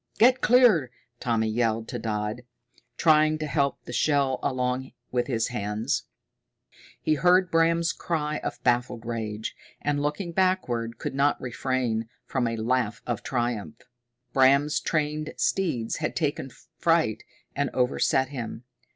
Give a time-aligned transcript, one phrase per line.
[0.17, 2.41] "Get clear!" Tommy yelled to Dodd,
[2.97, 6.05] trying to help the shell along with his hands.
[6.99, 12.57] He heard Bram's cry of baffled rage, and, looking backward, could not refrain from a
[12.57, 13.83] laugh of triumph.
[14.33, 16.49] Bram's trained steeds had taken
[16.79, 17.21] fright
[17.55, 18.63] and overset him.